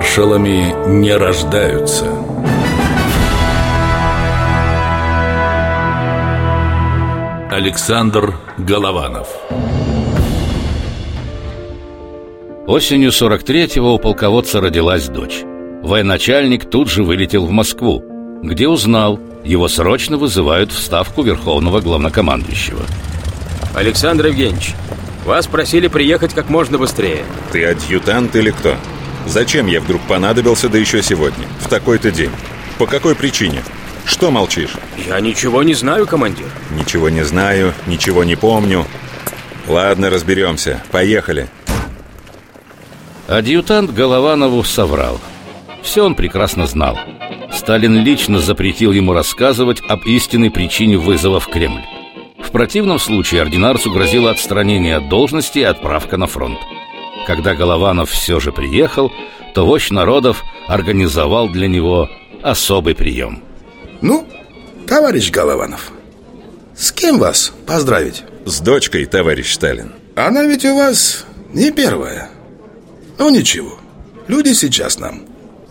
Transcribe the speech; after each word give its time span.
Маршалами 0.00 0.74
не 0.88 1.14
рождаются. 1.14 2.06
Александр 7.50 8.34
Голованов 8.56 9.28
Осенью 12.66 13.10
43-го 13.10 13.94
у 13.94 13.98
полководца 13.98 14.62
родилась 14.62 15.06
дочь. 15.08 15.42
Военачальник 15.82 16.70
тут 16.70 16.88
же 16.88 17.04
вылетел 17.04 17.44
в 17.44 17.50
Москву, 17.50 18.02
где 18.42 18.68
узнал, 18.68 19.20
его 19.44 19.68
срочно 19.68 20.16
вызывают 20.16 20.72
в 20.72 20.78
ставку 20.78 21.20
Верховного 21.22 21.82
Главнокомандующего. 21.82 22.80
Александр 23.74 24.28
Евгеньевич, 24.28 24.74
вас 25.26 25.46
просили 25.46 25.88
приехать 25.88 26.32
как 26.32 26.48
можно 26.48 26.78
быстрее. 26.78 27.22
Ты 27.52 27.66
адъютант 27.66 28.34
или 28.34 28.50
кто? 28.50 28.76
Зачем 29.26 29.66
я 29.66 29.80
вдруг 29.80 30.00
понадобился, 30.02 30.68
да 30.68 30.78
еще 30.78 31.02
сегодня, 31.02 31.46
в 31.60 31.68
такой-то 31.68 32.10
день? 32.10 32.30
По 32.78 32.86
какой 32.86 33.14
причине? 33.14 33.62
Что 34.04 34.30
молчишь? 34.30 34.74
Я 35.06 35.20
ничего 35.20 35.62
не 35.62 35.74
знаю, 35.74 36.06
командир. 36.06 36.46
Ничего 36.70 37.10
не 37.10 37.22
знаю, 37.24 37.74
ничего 37.86 38.24
не 38.24 38.36
помню. 38.36 38.86
Ладно, 39.68 40.10
разберемся. 40.10 40.82
Поехали. 40.90 41.48
Адъютант 43.28 43.92
Голованову 43.92 44.64
соврал. 44.64 45.20
Все 45.82 46.04
он 46.04 46.14
прекрасно 46.14 46.66
знал. 46.66 46.98
Сталин 47.52 48.02
лично 48.02 48.40
запретил 48.40 48.92
ему 48.92 49.12
рассказывать 49.12 49.80
об 49.88 50.04
истинной 50.06 50.50
причине 50.50 50.98
вызова 50.98 51.38
в 51.38 51.46
Кремль. 51.46 51.82
В 52.38 52.50
противном 52.50 52.98
случае 52.98 53.42
ординарцу 53.42 53.92
грозило 53.92 54.30
отстранение 54.30 54.96
от 54.96 55.08
должности 55.08 55.60
и 55.60 55.62
отправка 55.62 56.16
на 56.16 56.26
фронт. 56.26 56.58
Когда 57.30 57.54
Голованов 57.54 58.10
все 58.10 58.40
же 58.40 58.50
приехал, 58.50 59.12
то 59.54 59.64
вождь 59.64 59.92
народов 59.92 60.42
организовал 60.66 61.48
для 61.48 61.68
него 61.68 62.10
особый 62.42 62.96
прием. 62.96 63.44
Ну, 64.00 64.26
товарищ 64.88 65.30
Голованов, 65.30 65.92
с 66.76 66.90
кем 66.90 67.20
вас 67.20 67.52
поздравить? 67.66 68.24
С 68.46 68.58
дочкой, 68.58 69.06
товарищ 69.06 69.54
Сталин. 69.54 69.92
Она 70.16 70.42
ведь 70.42 70.64
у 70.64 70.74
вас 70.74 71.24
не 71.54 71.70
первая. 71.70 72.30
Ну 73.16 73.30
ничего, 73.30 73.78
люди 74.26 74.52
сейчас 74.52 74.98
нам 74.98 75.22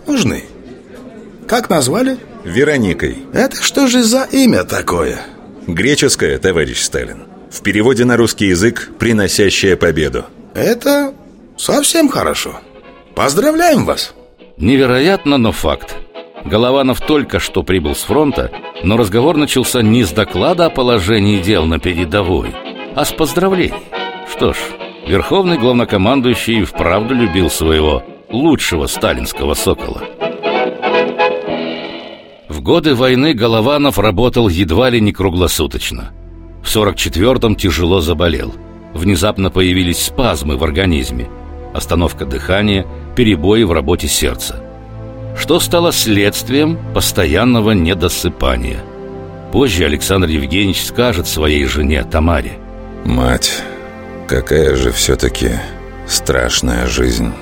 нужны. 0.08 0.46
Как 1.46 1.70
назвали? 1.70 2.20
Вероникой. 2.46 3.18
Это 3.34 3.62
что 3.62 3.88
же 3.88 4.04
за 4.04 4.24
имя 4.32 4.64
такое? 4.64 5.20
Греческое, 5.68 6.40
товарищ 6.40 6.82
Сталин. 6.82 7.26
В 7.52 7.62
переводе 7.64 8.06
на 8.06 8.16
русский 8.16 8.46
язык 8.46 8.92
«приносящая 8.98 9.76
победу». 9.76 10.24
Это 10.56 11.14
совсем 11.60 12.10
хорошо. 12.10 12.56
Поздравляем 13.16 13.86
вас. 13.86 14.16
Невероятно, 14.58 15.38
но 15.38 15.52
факт. 15.52 15.96
Голованов 16.46 17.02
только 17.02 17.40
что 17.40 17.64
прибыл 17.64 17.96
с 17.96 18.04
фронта, 18.04 18.50
но 18.84 18.96
разговор 18.96 19.36
начался 19.36 19.82
не 19.82 20.04
с 20.04 20.12
доклада 20.12 20.68
о 20.68 20.70
положении 20.70 21.42
дел 21.42 21.66
на 21.66 21.80
передовой, 21.80 22.56
а 22.96 23.04
с 23.04 23.12
поздравлений. 23.12 23.74
Что 24.32 24.54
ж, 24.54 24.58
верховный 25.06 25.58
главнокомандующий 25.58 26.64
вправду 26.64 27.14
любил 27.14 27.50
своего 27.50 28.04
лучшего 28.32 28.88
сталинского 28.88 29.54
сокола. 29.54 30.02
В 32.48 32.62
годы 32.62 32.96
войны 32.96 33.34
Голованов 33.34 34.00
работал 34.00 34.48
едва 34.48 34.90
ли 34.90 35.02
не 35.02 35.12
круглосуточно. 35.12 36.12
В 36.64 36.74
44-м 36.74 37.56
тяжело 37.56 38.00
заболел. 38.00 38.54
Внезапно 38.94 39.50
появились 39.50 40.04
спазмы 40.04 40.58
в 40.58 40.64
организме, 40.64 41.30
остановка 41.80 42.26
дыхания, 42.26 42.86
перебои 43.16 43.64
в 43.64 43.72
работе 43.72 44.08
сердца. 44.08 44.64
Что 45.36 45.60
стало 45.60 45.92
следствием 45.92 46.78
постоянного 46.94 47.72
недосыпания. 47.72 48.80
Позже 49.52 49.86
Александр 49.86 50.28
Евгеньевич 50.28 50.86
скажет 50.86 51.28
своей 51.28 51.66
жене 51.66 52.04
Тамаре. 52.04 52.60
Мать, 53.04 53.64
какая 54.28 54.76
же 54.76 54.92
все-таки 54.92 55.52
страшная 56.08 56.86
жизнь. 56.86 57.34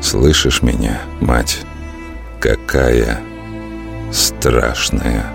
Слышишь 0.00 0.62
меня, 0.62 1.02
мать? 1.20 1.58
Какая 2.40 3.20
страшная 4.12 5.26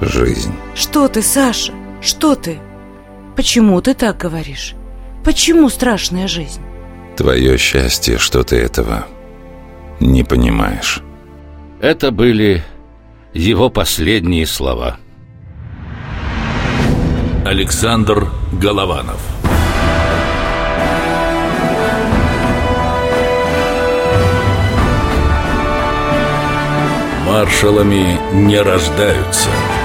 жизнь. 0.00 0.54
Что 0.74 1.08
ты, 1.08 1.22
Саша? 1.22 1.72
Что 2.00 2.34
ты? 2.34 2.58
Почему 3.36 3.80
ты 3.80 3.94
так 3.94 4.18
говоришь? 4.18 4.74
Почему 5.28 5.68
страшная 5.68 6.26
жизнь? 6.26 6.62
Твое 7.14 7.58
счастье, 7.58 8.16
что 8.16 8.44
ты 8.44 8.56
этого 8.56 9.06
не 10.00 10.24
понимаешь. 10.24 11.02
Это 11.82 12.10
были 12.10 12.64
его 13.34 13.68
последние 13.68 14.46
слова. 14.46 14.96
Александр 17.44 18.30
Голованов 18.54 19.20
Маршалами 27.26 28.18
не 28.32 28.58
рождаются– 28.62 29.50